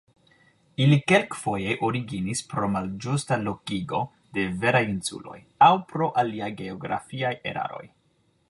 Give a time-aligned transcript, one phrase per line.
[0.85, 4.01] Ili kelkfoje originis pro malĝusta lokigo
[4.39, 5.39] de veraj insuloj,
[5.69, 7.85] aŭ pro aliaj geografiaj eraroj.